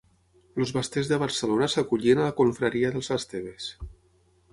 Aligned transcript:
Els 0.63 0.71
basters 0.77 1.11
de 1.11 1.19
Barcelona 1.23 1.67
s'acollien 1.73 2.21
a 2.21 2.25
la 2.29 2.33
confraria 2.39 2.91
dels 2.97 3.11
esteves. 3.17 3.69